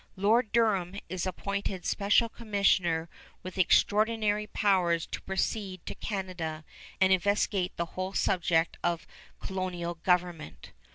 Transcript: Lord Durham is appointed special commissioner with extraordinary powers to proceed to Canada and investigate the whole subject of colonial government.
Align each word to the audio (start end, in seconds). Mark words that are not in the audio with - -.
Lord 0.15 0.51
Durham 0.51 0.95
is 1.09 1.27
appointed 1.27 1.85
special 1.85 2.27
commissioner 2.27 3.07
with 3.43 3.59
extraordinary 3.59 4.47
powers 4.47 5.05
to 5.05 5.21
proceed 5.21 5.85
to 5.85 5.93
Canada 5.93 6.65
and 6.99 7.13
investigate 7.13 7.75
the 7.77 7.85
whole 7.93 8.13
subject 8.13 8.77
of 8.83 9.05
colonial 9.39 9.93
government. 9.93 10.71